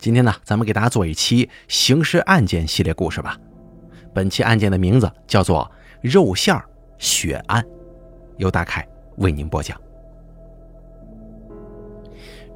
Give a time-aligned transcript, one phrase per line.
[0.00, 3.38] 今天呢，咱们给大家做一期刑事案件系列故事吧。
[4.14, 6.64] 本期案件的名字叫做“肉馅儿
[6.96, 7.62] 血案”，
[8.38, 8.86] 由大凯
[9.18, 9.78] 为您播讲。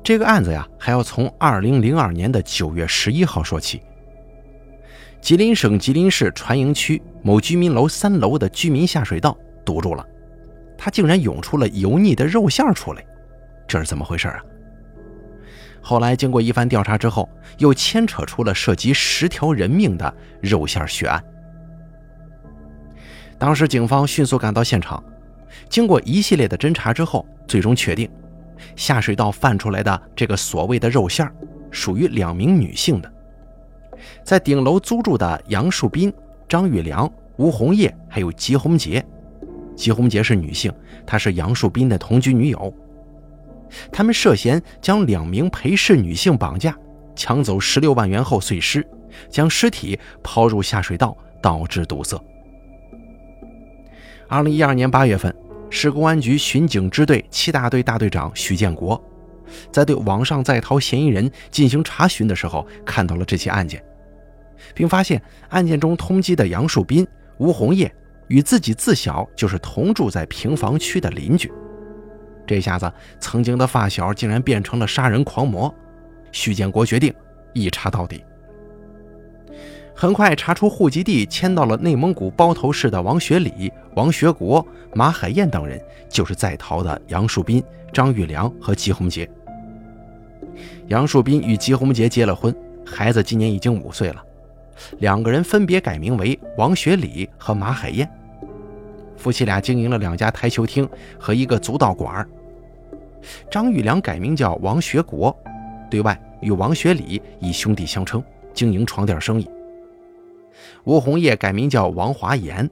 [0.02, 3.82] 这个案子呀，还要从二零零二年的九月十一号说起。
[5.20, 9.36] 吉林省吉林市船营区某居民楼三楼的居民下水道
[9.66, 10.06] 堵住了，
[10.78, 13.04] 它竟然涌出了油腻的肉馅儿出来，
[13.68, 14.42] 这是怎么回事啊？
[15.86, 17.28] 后来经过一番调查之后，
[17.58, 21.22] 又牵扯出了涉及十条人命的肉馅血案。
[23.38, 25.04] 当时警方迅速赶到现场，
[25.68, 28.10] 经过一系列的侦查之后，最终确定
[28.74, 31.30] 下水道泛出来的这个所谓的肉馅
[31.70, 33.12] 属于两名女性的，
[34.24, 36.10] 在顶楼租住的杨树斌、
[36.48, 39.04] 张玉良、吴红叶还有吉红杰，
[39.76, 40.72] 吉红杰是女性，
[41.04, 42.74] 她是杨树斌的同居女友。
[43.90, 46.76] 他们涉嫌将两名陪侍女性绑架，
[47.14, 48.86] 抢走十六万元后碎尸，
[49.28, 52.20] 将尸体抛入下水道，导致堵塞。
[54.28, 55.34] 二零一二年八月份，
[55.70, 59.02] 市公安局巡警支队七大队大队长许建国，
[59.70, 63.82] 在对网上在逃嫌疑人进行查询的时候，看到了这起案件，
[64.74, 67.06] 并发现案件中通缉的杨树斌、
[67.38, 67.92] 吴红叶
[68.28, 71.52] 与自己自小就是同住在平房区的邻居。
[72.46, 75.72] 这下子，曾经的发小竟然变成了杀人狂魔。
[76.32, 77.14] 徐建国决定
[77.52, 78.24] 一查到底。
[79.96, 89.30] 很快查出户籍地迁到了内蒙古包头市的王学礼、王学国、马海燕等人，就是在逃的杨树斌、张玉良和吉红杰。
[90.88, 94.20] 杨树斌与吉红杰结了婚，孩子今年已经五岁了。
[94.98, 98.10] 两个人分别改名为王学礼和马海燕。
[99.24, 100.86] 夫妻俩经营了两家台球厅
[101.18, 102.28] 和一个足道馆。
[103.50, 105.34] 张玉良改名叫王学国，
[105.90, 108.22] 对外与王学礼以兄弟相称，
[108.52, 109.48] 经营床垫生意。
[110.84, 112.68] 吴红叶改名叫王华岩，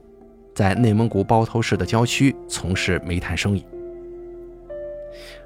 [0.53, 3.65] 在内蒙古包头市的郊区从事煤炭生意。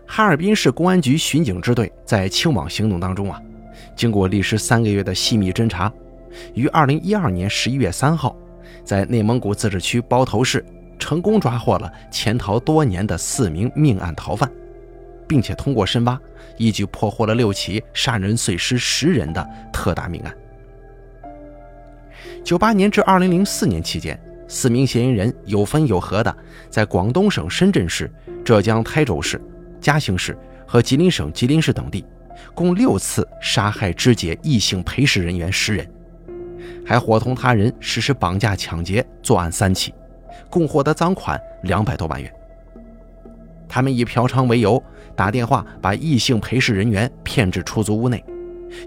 [0.06, 3.42] 哈尔滨市公安局巡警支队在清网行动当中啊，
[3.96, 5.90] 经过历时三个月的细密侦查，
[6.54, 8.36] 于二零一二年十一月三号，
[8.84, 10.66] 在内蒙古自治区包头市。
[10.98, 14.52] 成功抓获了潜逃多年的四名命案逃犯，
[15.28, 16.20] 并且通过深挖，
[16.58, 20.34] 一举破获了六起杀人碎尸十人的特大命案。
[22.44, 26.36] 九八年至二零零四年期间，四名嫌疑人有分有合的，
[26.70, 28.12] 在广东省深圳市、
[28.44, 29.40] 浙江台州市、
[29.82, 32.06] 嘉兴市和吉林省吉林市等地，
[32.54, 35.88] 共六次杀害肢解异性陪侍人员十人，
[36.86, 39.94] 还伙同他人实施绑架、抢劫作案三起。
[40.50, 42.32] 共获得赃款两百多万元。
[43.68, 44.82] 他们以嫖娼为由，
[45.16, 48.24] 打电话把异性陪侍人员骗至出租屋内，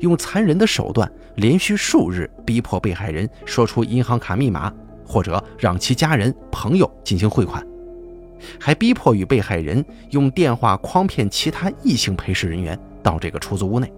[0.00, 4.72] 用残忍的手段连续数日逼迫被害人说出银行卡密码，
[5.06, 7.64] 或者让其家人朋友进行汇款，
[8.58, 13.92] 还逼迫与被害人用电话诓骗其他异性陪侍人员到这个出租屋内。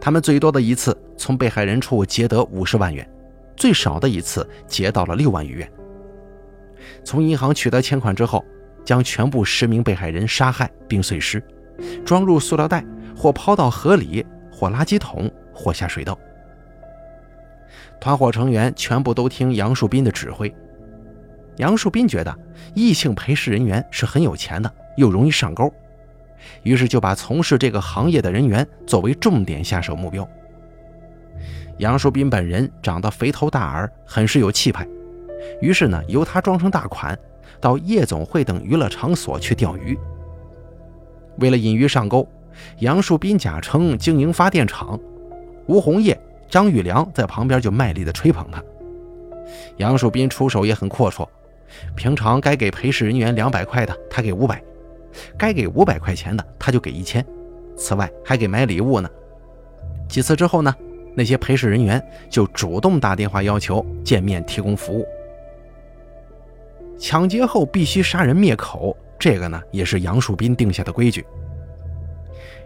[0.00, 3.06] 他们最多的一次从被害人处劫得五十万元，
[3.58, 5.70] 最少的一次劫到了六万余元。
[7.04, 8.44] 从银行取得钱款之后，
[8.84, 11.42] 将全部十名被害人杀害并碎尸，
[12.04, 12.84] 装入塑料袋，
[13.16, 16.18] 或抛到河里，或垃圾桶，或下水道。
[18.00, 20.54] 团伙成员全部都听杨树斌的指挥。
[21.56, 22.38] 杨树斌觉得
[22.74, 25.72] 异性陪侍人员是很有钱的，又容易上钩，
[26.62, 30.26] 于是就把从事这个行业的人员作为重点下手目标。
[31.78, 34.86] 杨树斌本人长得肥头大耳，很是有气派。
[35.60, 37.16] 于是呢，由他装成大款，
[37.60, 39.96] 到夜总会等娱乐场所去钓鱼。
[41.38, 42.28] 为了引鱼上钩，
[42.80, 44.98] 杨树斌假称经营发电厂，
[45.66, 48.60] 吴红叶、张玉良在旁边就卖力的吹捧他。
[49.76, 51.26] 杨树斌出手也很阔绰，
[51.94, 54.56] 平常该给陪侍人员两百块的，他给五百；
[55.38, 57.24] 该给五百块钱的，他就给一千。
[57.78, 59.08] 此外还给买礼物呢。
[60.08, 60.74] 几次之后呢，
[61.14, 65.06] 那些陪侍人员就主动打电话要求见面提供服务。
[66.98, 71.24] 抢劫后必须杀人灭口，这个呢也是杨树斌定下的规矩。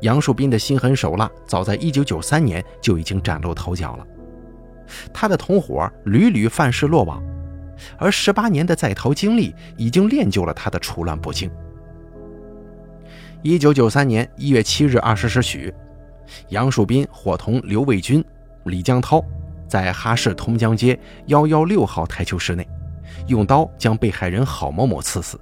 [0.00, 4.06] 杨树斌的心狠手辣，早在1993年就已经崭露头角了。
[5.12, 7.22] 他的同伙屡屡犯事落网，
[7.98, 11.50] 而18年的在逃经历已经练就了他的处乱不惊。
[13.44, 15.72] 1993年1月7日20时许，
[16.48, 18.24] 杨树斌伙同刘卫军、
[18.64, 19.22] 李江涛，
[19.68, 22.66] 在哈市通江街116号台球室内。
[23.26, 25.38] 用刀将被害人郝某某刺死，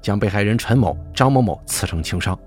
[0.00, 2.38] 将被害人陈某、张某某刺成轻伤。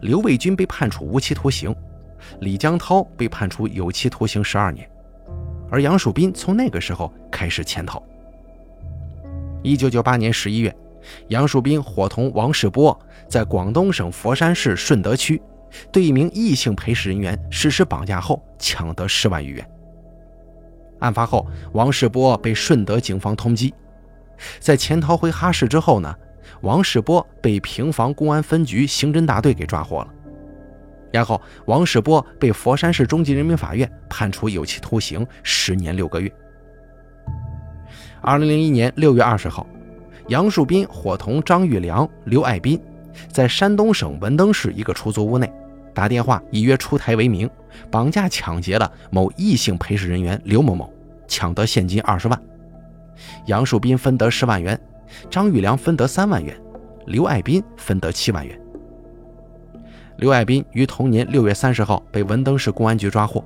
[0.00, 1.74] 刘卫军被判处无期徒刑，
[2.40, 4.88] 李江涛被判处有期徒刑十二年，
[5.70, 8.02] 而杨树斌从那个时候开始潜逃。
[9.62, 10.74] 一九九八年十一月，
[11.28, 12.96] 杨树斌伙同王世波
[13.28, 15.42] 在广东省佛山市顺德区
[15.92, 19.70] 对一名异性陪侍人员实施绑架后，抢得十万余元。
[21.00, 23.72] 案发后，王世波被顺德警方通缉，
[24.58, 26.14] 在潜逃回哈市之后呢，
[26.62, 30.08] 王世波被平房公安分局刑侦大队给抓获了。
[31.12, 36.32] 然后，王世波被佛山市中级人民法院判处有期徒刑十年六个月。
[38.20, 39.66] 二零零一年六月二十号，
[40.28, 42.80] 杨树斌伙同张玉良、刘爱斌，
[43.30, 45.50] 在山东省文登市一个出租屋内，
[45.94, 47.48] 打电话以约出台为名，
[47.90, 50.92] 绑架抢劫了某异性陪侍人员刘某某，
[51.26, 52.40] 抢得现金二十万。
[53.46, 54.78] 杨树斌分得十万元，
[55.30, 56.54] 张玉良分得三万元，
[57.06, 58.60] 刘爱斌分得七万元。
[60.18, 63.44] 刘爱斌于同年六月三十号被文登市公安局抓获，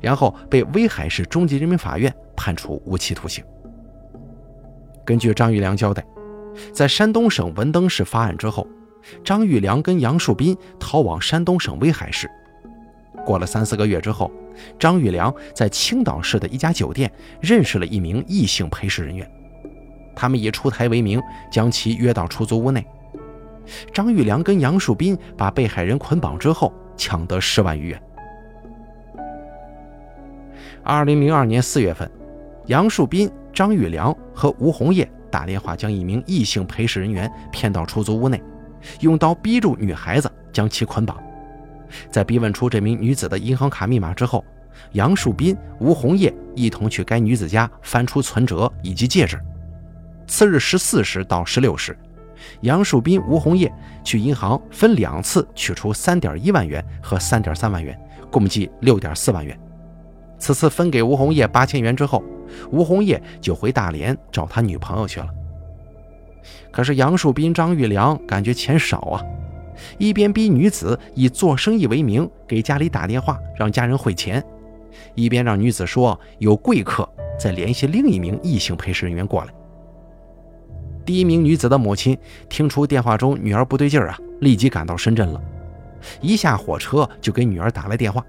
[0.00, 3.44] 然后被威海市中级人民法院判处无期徒刑。
[5.04, 6.04] 根据张玉良交代，
[6.72, 8.66] 在山东省文登市发案之后，
[9.24, 12.30] 张玉良跟杨树斌逃往山东省威海市。
[13.24, 14.30] 过了三四个月之后，
[14.78, 17.10] 张玉良在青岛市的一家酒店
[17.40, 19.28] 认识了一名异性陪侍人员，
[20.14, 21.20] 他们以出台为名
[21.50, 22.86] 将其约到出租屋内。
[23.92, 28.02] 张玉良跟杨树斌把被害人捆绑之后，抢得十万余元。
[30.84, 32.08] 二零零二年四月份，
[32.66, 38.40] 杨树斌、张玉良和吴红叶打电话将一名异性陪侍人员骗到出租屋内，
[39.00, 41.16] 用刀逼住女孩子，将其捆绑。
[42.10, 44.44] 在逼问出这名女子的银行卡密码之后，
[44.92, 49.40] 杨树斌、吴红叶一同去该女子家翻出存折以及戒指。
[50.26, 51.96] 次日十四时到十六时。
[52.60, 53.72] 杨树斌、吴红叶
[54.04, 57.98] 去银行分两次取出三点一万元和三点三万元，
[58.30, 59.58] 共计六点四万元。
[60.38, 62.22] 此次分给吴红叶八千元之后，
[62.70, 65.28] 吴红叶就回大连找他女朋友去了。
[66.70, 69.22] 可是杨树斌、张玉良感觉钱少啊，
[69.98, 74.44] 一边逼女子以做生意为名给家里打电话让家人汇钱，
[75.14, 77.08] 一边让女子说有贵客
[77.38, 79.52] 在联系另一名异性陪侍人员过来。
[81.04, 82.18] 第一名女子的母亲
[82.48, 85.40] 听出电话中女儿不对劲儿啊，立即赶到深圳了。
[86.20, 88.24] 一下火车就给女儿打来电话。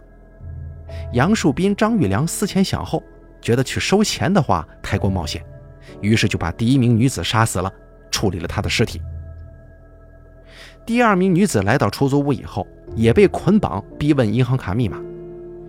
[1.14, 3.04] 杨树斌、张玉良思前想后，
[3.42, 5.44] 觉得去收钱的话太过冒险，
[6.02, 7.72] 于是就把第一名女子杀死了，
[8.18, 9.00] 处理了他的尸体。
[10.84, 12.66] 第二名女子来到出租屋以后，
[12.96, 15.00] 也被捆绑逼问银行卡密码。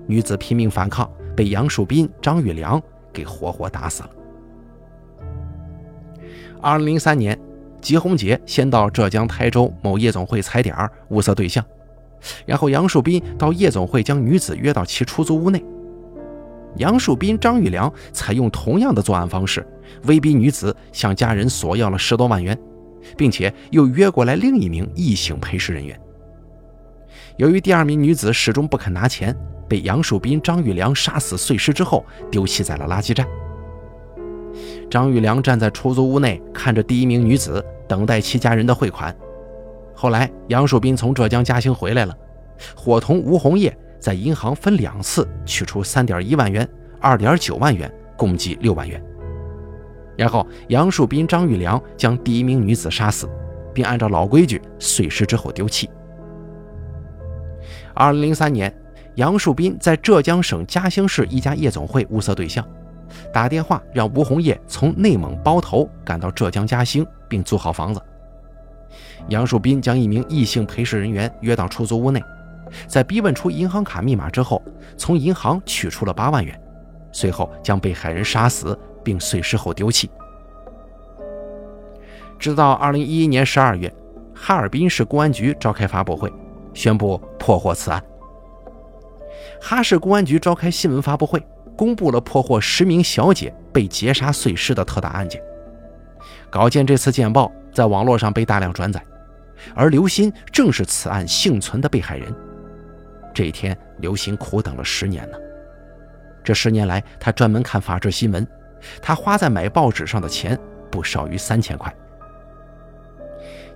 [0.06, 4.10] 女子拼命反抗，被杨树斌、张玉良给活活打死了。
[6.62, 7.38] 二零零三年，
[7.82, 10.74] 吉红杰先到浙江台州某夜总会踩点
[11.10, 11.62] 物色对象，
[12.46, 15.62] 然后杨树斌到夜总会将女子约到其出租屋内。
[16.78, 19.66] 杨树斌、张玉良采用同样的作案方式，
[20.04, 22.58] 威逼女子向家人索要了十多万元，
[23.16, 25.98] 并且又约过来另一名异性陪侍人员。
[27.36, 29.36] 由于第二名女子始终不肯拿钱，
[29.68, 33.26] 被杨树斌、张玉良杀死碎尸之后，丢弃在了垃圾站。
[34.90, 39.14] 张玉良站在出租屋内，看着第一名女子等待其家人的汇款。
[39.94, 42.16] 后来，杨树斌从浙江嘉兴回来了，
[42.74, 46.68] 伙同吴红叶在银行分两次取出三点一万元、
[47.00, 49.02] 二点九万元，共计六万元。
[50.16, 53.28] 然后，杨树斌、张玉良将第一名女子杀死，
[53.72, 55.88] 并按照老规矩碎尸之后丢弃。
[57.94, 58.72] 二零零三年，
[59.14, 62.66] 杨树斌在浙江省嘉兴市一家夜总会物色对象。
[63.32, 68.02] 打电话让吴红叶从内蒙包头赶到浙江嘉兴，并租好房子。
[69.28, 72.22] 杨树斌将一名异性陪侍人员约到出租屋内，
[72.86, 74.62] 在逼问出银行卡密码之后，
[74.96, 76.60] 从银行取出了八万元，
[77.12, 80.10] 随后将被害人杀死并碎尸后丢弃。
[82.38, 83.92] 直到二零一一年十二月，
[84.34, 86.32] 哈尔滨市公安局召开发布会，
[86.74, 88.02] 宣布破获此案。
[89.60, 91.42] 哈市公安局召开新闻发布会。
[91.76, 95.40] 公布了破获十名小姐被劫杀碎尸的特大案件。
[96.50, 99.00] 稿件这次见报在网络上被大量转载，
[99.76, 102.34] 而刘鑫正是此案幸存的被害人。
[103.34, 105.38] 这一天，刘鑫苦等了十年呢。
[106.42, 108.46] 这十年来，他专门看法制新闻，
[109.02, 110.58] 他花在买报纸上的钱
[110.90, 111.94] 不少于三千块。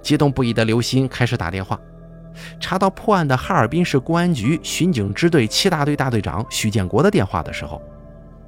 [0.01, 1.79] 激动不已的刘鑫开始打电话。
[2.59, 7.81] 查到破案的哈尔滨市公安局巡警支队七大队大队长许建国的电话的时候，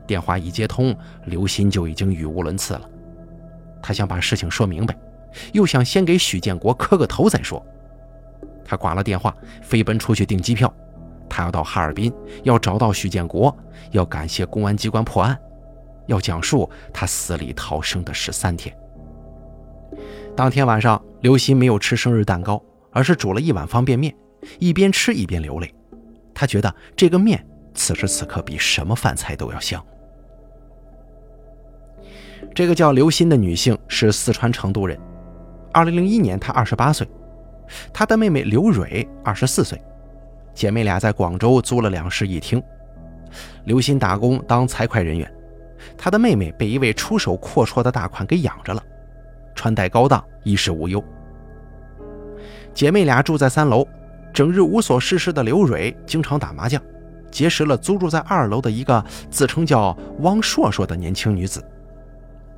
[0.07, 0.97] 电话一接通，
[1.27, 2.89] 刘鑫就已经语无伦次了。
[3.83, 4.97] 他想把事情说明白，
[5.53, 7.63] 又想先给许建国磕个头再说。
[8.65, 10.75] 他挂了电话，飞奔出去订机票。
[11.29, 12.13] 他要到哈尔滨，
[12.43, 13.57] 要找到徐建国，
[13.91, 15.39] 要感谢公安机关破案，
[16.07, 18.75] 要讲述他死里逃生的十三天。
[20.37, 24.15] 当天晚上，刘鑫没有吃生日蛋糕，而是煮了一碗方便面，
[24.59, 25.75] 一边吃一边流泪。
[26.35, 29.85] 他觉得这个面此时此刻比什么饭菜都要香。
[32.55, 34.99] 这个叫刘鑫的女性是四川成都人。
[35.73, 37.09] 二零零一年，她二十八岁，
[37.93, 39.81] 她的妹妹刘蕊二十四岁，
[40.55, 42.63] 姐妹俩在广州租了两室一厅。
[43.65, 45.31] 刘鑫打工当财会人员，
[45.99, 48.83] 她的妹妹被一位出手阔绰的大款给养着了，
[49.55, 51.03] 穿戴高档，衣食无忧。
[52.73, 53.87] 姐妹俩住在三楼，
[54.33, 56.81] 整日无所事事的刘蕊经常打麻将，
[57.31, 61.65] 结识了租住在二楼的一个自称叫汪硕硕的年轻女子。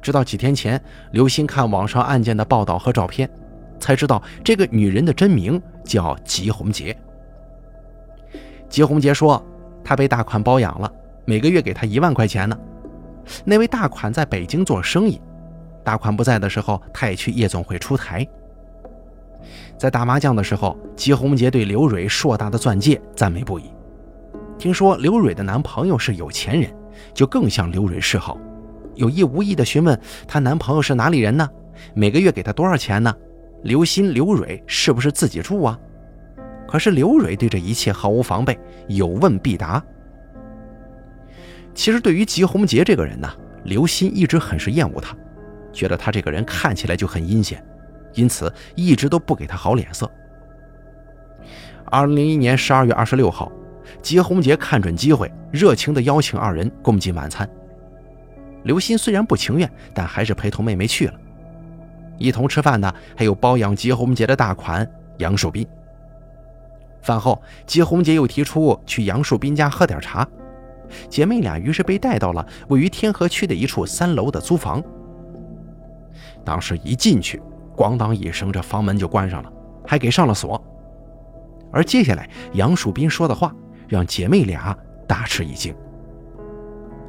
[0.03, 0.81] 直到几天前，
[1.13, 3.29] 刘鑫看网上案件的报道和照片，
[3.81, 6.97] 才知道这个女人的真名叫吉红杰。
[8.77, 9.43] 吉红杰说，
[9.83, 10.93] 她被大款包养了，
[11.25, 12.55] 每个月给她一万块钱呢。
[13.43, 15.19] 那位大款在北京做生意，
[15.83, 18.29] 大款不在的时候，他也去夜总会出台。
[19.79, 23.71] 在打麻将的时候，吉红杰对刘蕊硕大的钻戒赞美不已。
[24.59, 26.71] 听说刘蕊的男朋友是有钱人，
[27.15, 28.37] 就更向刘蕊示好。
[28.95, 31.49] 有意无意地询问她男朋友是哪里人呢？
[31.95, 33.11] 每个月给她多少钱呢？
[33.63, 35.79] 刘鑫、刘蕊是不是自己住啊？
[36.69, 38.59] 可是刘蕊对这一切毫无防备，
[38.89, 39.83] 有问必答。
[41.75, 43.31] 其实对于吉红杰这个人呢，
[43.65, 45.17] 刘鑫一直很是厌恶他，
[45.73, 47.65] 觉得他这个人看起来就很阴险，
[48.15, 50.11] 因此一直都不给他好脸色。
[51.85, 53.53] 二零零一年十二月二十六号，
[54.03, 57.49] 吉红杰看准机会，热情地邀请二人共进晚餐。
[58.65, 61.15] 刘鑫虽然不情愿，但还是陪同妹妹去了。
[62.19, 65.65] 一同吃饭的还有包养吉红杰的大款杨树斌。
[67.07, 70.27] 饭后，吉红杰又提出去杨树斌家喝点茶，
[71.09, 74.83] 姐妹俩于是被带到了位于天河区的一处三楼的租房。
[76.45, 77.41] 当时一进去，
[77.77, 79.53] 咣当一声，这房门就关上了，
[79.87, 80.61] 还给上了锁。
[81.71, 83.55] 而接下来杨树斌说的话，
[83.87, 85.73] 让姐妹俩大吃一惊。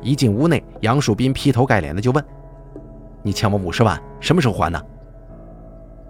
[0.04, 2.24] 一进屋内，杨树斌劈头盖脸的就问
[3.24, 4.80] ：“你欠我五十万，什么时候还呢？”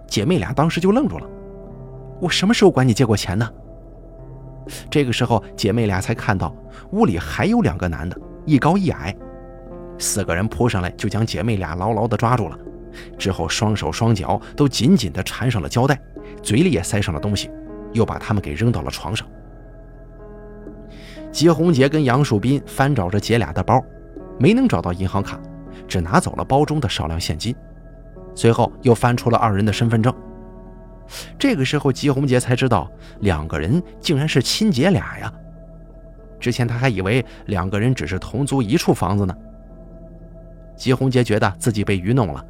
[0.06, 1.26] 姐妹俩当时就愣住了。
[2.20, 3.48] “我什么时候管你借过钱呢？”
[4.90, 6.54] 这个时候，姐妹俩才看到
[6.90, 9.14] 屋里还有两个男的，一高一矮，
[9.98, 12.58] 四个人扑上来就将姐妹俩牢牢的抓住了，
[13.18, 16.00] 之后双手双脚都紧紧的缠上了胶带，
[16.42, 17.50] 嘴里也塞上了东西，
[17.92, 19.26] 又把他们给扔到了床上。
[21.30, 23.84] 吉红杰跟杨树斌翻找着姐俩的包，
[24.38, 25.38] 没能找到银行卡，
[25.86, 27.54] 只拿走了包中的少量现金。
[28.34, 30.14] 随后又翻出了二人的身份证。
[31.38, 35.32] 这个时候，吉红杰才知道两个人竟然是亲姐俩呀！
[36.40, 39.34] 之前他还以为两个人只是同租一处房子呢。
[40.76, 42.44] 吉红杰觉得自己被愚弄了，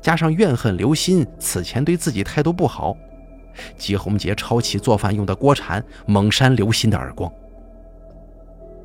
[0.00, 2.96] 加上怨恨刘鑫此前对自己态度不好，
[3.76, 7.32] 吉红杰抄起做饭用的锅铲，猛扇刘鑫的耳光。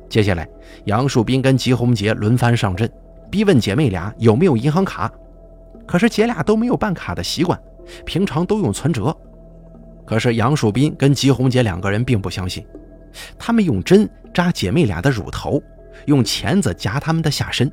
[0.08, 0.48] 接下来，
[0.84, 2.88] 杨树斌跟吉红杰轮番上阵，
[3.28, 5.10] 逼问姐妹俩有没有银行卡。
[5.84, 7.60] 可是姐俩都没有办卡的习惯，
[8.04, 9.16] 平常都用存折。
[10.04, 12.64] 可是杨树斌跟吉红杰两个人并不相信，
[13.38, 15.62] 他们用针扎姐妹俩的乳头，
[16.04, 17.70] 用钳子夹他们的下身，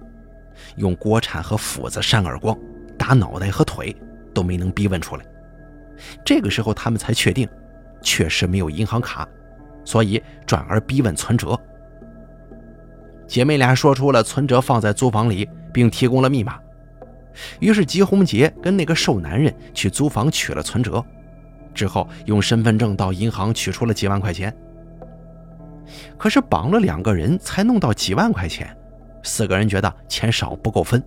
[0.78, 2.58] 用锅铲和斧子扇耳光，
[2.98, 3.96] 打脑袋和腿，
[4.34, 5.24] 都没能逼问出来。
[6.26, 7.48] 这个时候，他们才确定，
[8.02, 9.28] 确实没有银行卡，
[9.86, 11.60] 所以转而逼问存折。
[13.28, 16.60] 姐妹俩说出了存折放在租房里，并提供了密码。
[17.60, 21.04] 于是吉红杰跟那个瘦男人去租房取了存折，
[21.74, 24.56] 之后用身份证到银行取出了几万块钱。
[26.18, 28.76] 可是绑了两个人才弄到几万块钱，
[29.24, 31.04] 四个人觉得钱少不够分，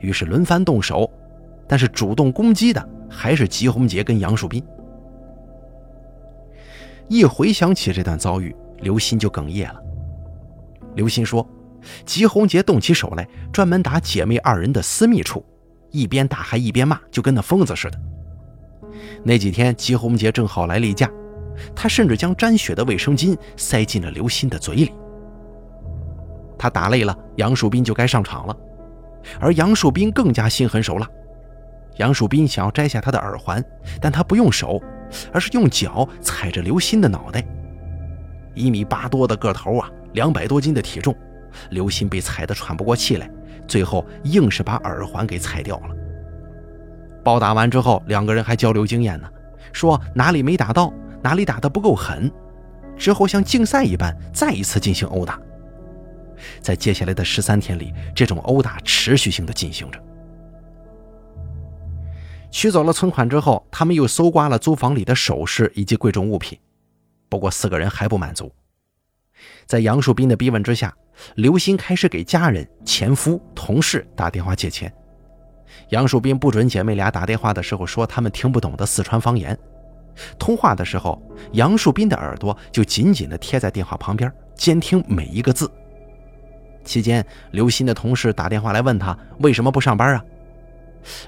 [0.00, 1.10] 于是轮番动手，
[1.68, 4.62] 但是主动攻击的还是吉红杰跟杨树斌。
[7.08, 9.80] 一回想起这段遭遇，刘鑫就哽咽了。
[10.94, 11.46] 刘鑫说
[12.04, 15.44] ：“吉红杰动起手来，专门打姐妹二人的私密处，
[15.90, 18.00] 一边打还一边骂，就跟那疯子似的。
[19.22, 21.10] 那几天，吉红杰正好来例假，
[21.74, 24.92] 他甚至将沾血的卫生巾塞进了刘鑫的嘴里。
[26.58, 28.56] 他打累了，杨树斌就该上场了，
[29.40, 31.08] 而杨树斌更加心狠手辣。
[31.96, 33.64] 杨树斌想要摘下他的耳环，
[34.00, 34.82] 但他不用手，
[35.32, 37.44] 而是用脚踩着刘鑫的脑袋。
[38.54, 41.14] 一米八多的个头啊！”两百多斤的体重，
[41.70, 43.30] 刘鑫被踩得喘不过气来，
[43.66, 45.94] 最后硬是把耳环给踩掉了。
[47.22, 49.28] 暴打完之后，两个人还交流经验呢，
[49.72, 50.92] 说哪里没打到，
[51.22, 52.30] 哪里打得不够狠。
[52.96, 55.40] 之后像竞赛一般再一次进行殴打。
[56.60, 59.98] 在接下来的十三天里，这种殴打持续性的进行着。
[62.50, 66.58] 取走了存款之后，他们又搜刮了租房里的首饰以及贵重物品。
[67.28, 68.50] 不过四个人还不满足，
[69.66, 70.94] 在杨树斌的逼问之下，
[71.34, 74.92] 刘鑫开始给家人、前夫、同事打电话借钱。
[75.90, 79.56] 杨树斌不准姐妹俩打电话的时候说他们听不懂的四川方言。
[80.38, 81.20] 通话的时候，
[81.52, 85.70] 杨树斌的耳朵就紧紧地贴在电话旁边，监听每一个字。
[86.84, 90.24] 期间，刘鑫的同事打电话来问他为什么不上班啊？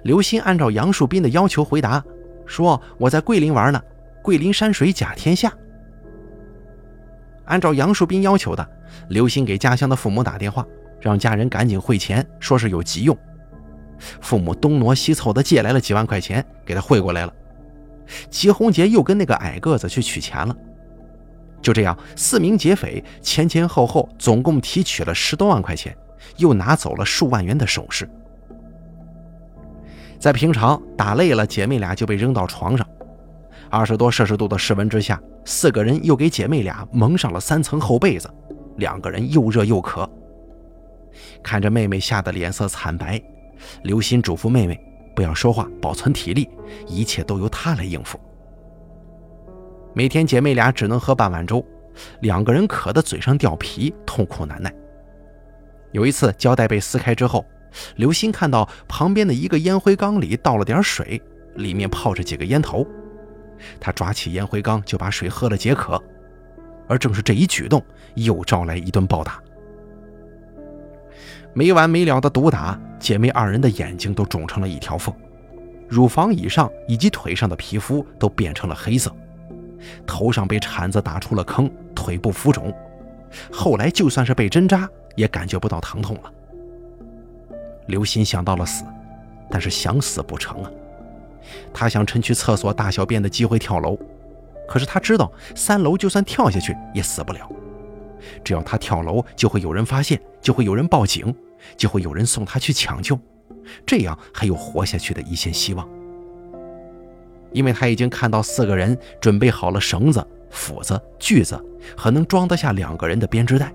[0.02, 2.02] 刘鑫按照杨树斌的要求回答
[2.44, 3.80] 说：“我在桂林玩呢，
[4.22, 5.52] 桂林山水甲天下。”
[7.44, 8.66] 按照杨树斌要求的，
[9.08, 10.66] 刘鑫给家乡的父母打电话，
[11.00, 13.16] 让家人赶紧汇钱，说是有急用。
[14.20, 17.32] 父母东挪西凑的借来了几万块钱，给他汇过来了。
[18.30, 20.56] 吉红杰又跟那个矮个子去取钱了。
[21.60, 25.96] 就这样，四名劫匪前前后后总共提取了十多万块钱，
[26.36, 28.08] 又拿走了数万元的首饰。
[30.18, 32.86] 在平常打累了，姐妹俩就被扔到床上。
[33.72, 38.30] 二十多摄氏度的室温之下，四个人又给姐妹俩蒙上了三层厚被子，
[38.76, 40.06] 两个人又热又渴。
[41.42, 43.18] 看着妹妹吓得脸色惨白，
[43.82, 44.78] 刘鑫嘱咐妹妹
[45.16, 46.46] 不要说话，保存体力，
[46.86, 48.20] 一切都由她来应付。
[49.94, 51.64] 每天姐妹俩只能喝半碗粥，
[52.20, 54.70] 两个人渴得嘴上掉皮，痛苦难耐。
[55.92, 57.42] 有一次胶带被撕开之后。
[57.96, 61.18] 刘鑫看到旁边的一个烟灰缸里倒了点水，
[61.54, 62.86] 里面泡着几个烟头。
[63.80, 66.02] 他抓起烟灰缸就把水喝了解渴，
[66.88, 67.82] 而正是这一举动，
[68.14, 69.40] 又招来一顿暴打。
[71.54, 75.14] 没完没了的毒打，姐妹二人的眼睛都肿成了一条缝，
[75.88, 79.14] 乳房以上以及腿上的皮肤都变成了黑色，
[80.06, 82.74] 头上被铲子打出了坑，腿部浮肿。
[83.50, 86.32] 后来就算是被针扎，也感觉不到疼痛了。
[87.86, 88.84] 刘鑫想到了死，
[89.50, 90.70] 但是想死不成啊！
[91.72, 93.98] 他想趁去厕所大小便的机会跳楼，
[94.68, 97.50] 可是他知道三楼就算跳下去也死不了。
[98.44, 101.34] 只要他跳楼，就会有人发现，就会有人报警，
[101.76, 103.18] 就会有人送他去抢救，
[103.84, 105.88] 这样还有活下去的一线希望。
[107.52, 111.62] 因为他已经看到四个人准备好了绳子、斧子、锯子
[111.96, 113.72] 和能装得下两个人的编织袋，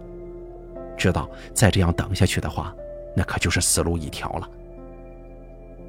[0.98, 2.74] 知道再这样等下去的话。
[3.16, 4.50] 那可就是死路一条了。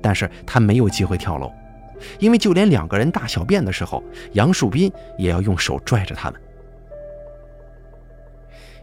[0.01, 1.53] 但是他没有机会跳楼，
[2.19, 6.41] 因为就连两个人大小便的时候，杨树斌也要用手拽着他们。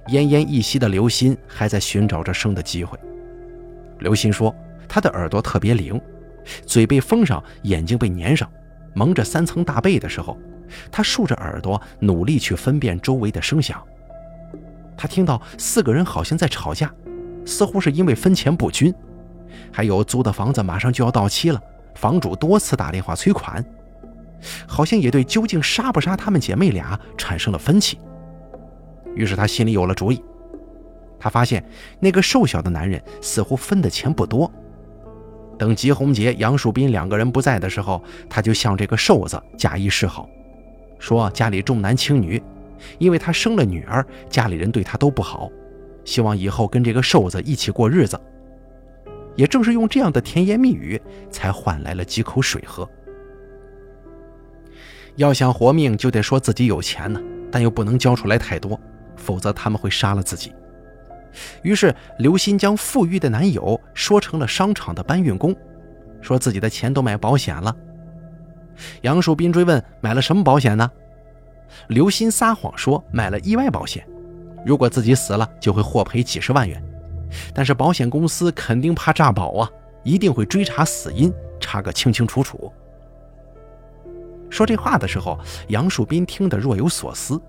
[0.08, 2.98] 奄奄一息的刘鑫还在寻找着生的机会。
[4.00, 4.56] 刘鑫说，
[4.88, 6.00] 他的耳朵特别灵，
[6.66, 8.50] 嘴被封上，眼睛被粘上，
[8.94, 10.38] 蒙着三层大被的时候，
[10.92, 13.82] 他竖着耳朵努力去分辨周围的声响。
[14.96, 16.94] 他听到四个人好像在吵架。
[17.48, 18.92] 似乎是因为分钱不均，
[19.72, 21.62] 还有租的房子马上就要到期了，
[21.96, 23.66] 房主多次打电话催款，
[24.68, 27.98] 好像也对究竟杀不杀他们姐妹俩产生了分歧。
[29.16, 30.22] 于是他心里有了主意，
[31.18, 31.66] 他发现
[32.00, 34.52] 那个瘦小的男人似乎分的钱不多。
[35.58, 40.30] 等吉红杰、杨树斌两个人不在的时候，他就向这个瘦子假意示好，
[41.00, 42.44] 说家里重男轻女，
[42.98, 45.50] 因为他生了女儿，家里人对他都不好。
[46.04, 48.20] 希望以后跟这个瘦子一起过日子。
[49.36, 52.88] 也正是用这样的甜言蜜语，才换来了几口水喝。
[55.16, 57.22] 要想活命，就得说自己有钱呢，
[57.52, 58.80] 但又不能交出来太多，
[59.16, 60.54] 否则他们会杀了自己。
[61.64, 65.56] 于是刘鑫将富裕的男友说成了商场的搬运工，
[66.22, 67.76] 说自己的钱都买保险了。
[69.02, 70.90] 杨树斌追问买了什么保险呢？
[71.88, 74.06] 刘鑫撒谎说买了意外保险。
[74.66, 76.84] 如果自己死了，就会获赔几十万元，
[77.54, 79.70] 但是保险公司肯定怕诈保啊，
[80.04, 82.72] 一定会追查死因，查个清清楚楚。
[84.50, 87.42] 说这话的时候，杨树斌听得若有所思。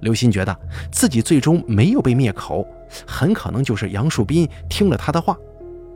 [0.00, 0.56] 刘鑫觉得
[0.92, 2.66] 自己最终没有被灭口，
[3.06, 5.36] 很可能就是杨树斌听了他的话。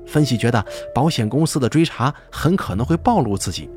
[0.05, 3.71] 分析觉得保险公司的追查很可能会暴露自己，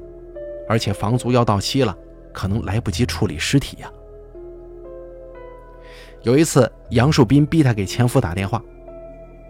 [0.67, 1.95] 而且房租要到期了，
[2.33, 3.91] 可能来不及处理尸体呀。
[6.23, 8.59] 有一次，杨树斌逼他给前夫打电话。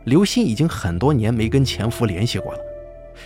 [0.05, 2.59] 刘鑫已经很多年没跟前夫联系过了，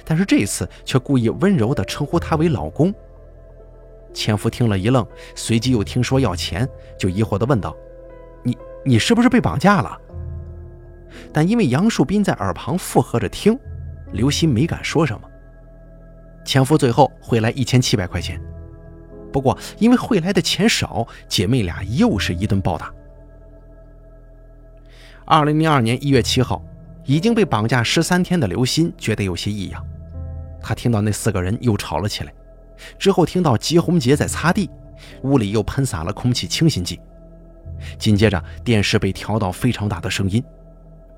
[0.05, 2.93] 但是这次却故意温柔地称呼他为老公。
[4.13, 7.75] 前夫听了一愣，随即又听说要钱，就疑惑地问道
[8.43, 9.95] ：“你你是不是被绑架了？”
[11.31, 13.57] 但因为杨树斌在耳旁附和着听，
[14.11, 15.29] 刘鑫没敢说什么。
[16.45, 18.41] 前夫最后汇来一千七百块钱。
[19.31, 22.91] 不过因为汇来的钱少，姐妹俩又是一顿暴打。
[25.25, 26.63] 二零零二年一月七号，
[27.09, 29.83] 已经被绑架十三天的刘鑫觉得有些异样，
[30.61, 32.31] 他听到那四个人又吵了起来，
[32.99, 34.69] 之后听到吉红杰在擦地，
[35.23, 37.01] 屋里又喷洒了空气清新剂，
[37.97, 40.43] 紧接着电视被调到非常大的声音，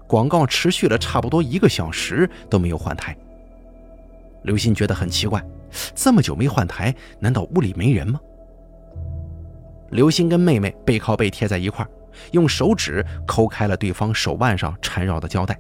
[0.08, 3.14] 广告持续了差不多一个小时都没有换台。
[4.44, 5.44] 刘鑫觉得很奇怪，
[5.94, 8.18] 这么久没换台，难道屋里没人吗？
[9.90, 11.86] 刘鑫跟妹妹背靠背贴在一块，
[12.32, 15.60] 用手指抠开了对方手腕上缠绕的胶带，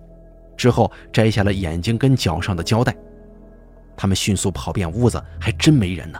[0.55, 2.95] 之后摘下了眼睛跟脚上的胶带。
[3.95, 6.19] 他们迅速跑遍屋子，还真没人呢。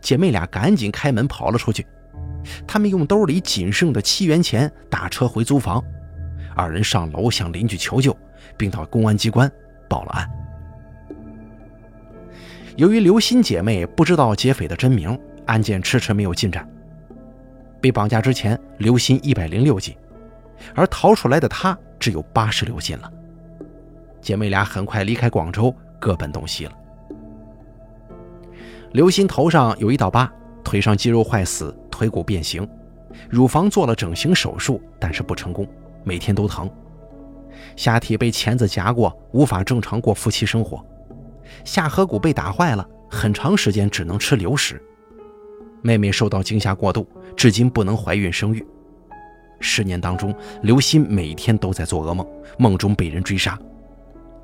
[0.00, 1.86] 姐妹俩赶紧开门跑了出去。
[2.66, 5.82] 他们用兜里仅剩的七元钱打车回租房，
[6.56, 8.16] 二人上楼向邻居求救，
[8.56, 9.50] 并到公安机关
[9.88, 10.28] 报了案。
[12.76, 15.16] 由于刘鑫姐妹不知道劫匪的真名，
[15.46, 16.68] 案件迟迟没有进展。
[17.80, 19.94] 被绑架之前，刘鑫一百零六斤，
[20.74, 23.12] 而逃出来的他只有八十六斤了。
[24.22, 26.72] 姐妹俩很快离开广州，各奔东西了。
[28.92, 30.32] 刘鑫头上有一道疤，
[30.62, 32.66] 腿上肌肉坏死，腿骨变形，
[33.28, 35.66] 乳房做了整形手术，但是不成功，
[36.04, 36.70] 每天都疼。
[37.74, 40.84] 下体被钳子夹过，无法正常过夫妻生活。
[41.64, 44.80] 下颌骨被打坏了，很长时间只能吃流食。
[45.82, 47.06] 妹妹受到惊吓过度，
[47.36, 48.64] 至今不能怀孕生育。
[49.58, 52.26] 十年当中，刘鑫每天都在做噩梦，
[52.58, 53.58] 梦中被人追杀。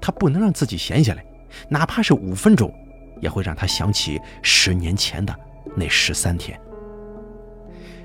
[0.00, 1.24] 他不能让自己闲下来，
[1.68, 2.72] 哪怕是五分钟，
[3.20, 5.34] 也会让他想起十年前的
[5.76, 6.58] 那十三天。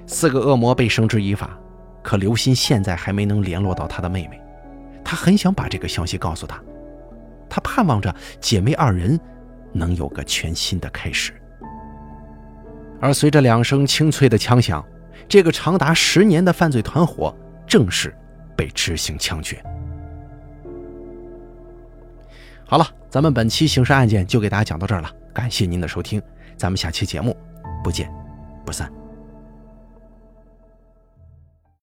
[0.06, 1.58] 四个恶魔被绳之以法，
[2.02, 4.40] 可刘鑫现在还没能联络到他的妹妹。
[5.04, 6.62] 他很想把这个消息告诉她。
[7.50, 9.20] 他盼望着姐妹二人
[9.72, 11.34] 能有个全新的开始，
[13.00, 14.84] 而随着两声清脆的枪响，
[15.28, 17.36] 这个长达十年的犯罪团伙
[17.68, 18.16] 正式
[18.58, 19.64] 被执行枪决。
[22.74, 26.20] 好了，咱们本期刑事案件就给大家讲到这儿了，感谢您的收听，
[26.58, 27.38] 咱们下期节目
[27.84, 28.12] 不见
[28.66, 28.92] 不散。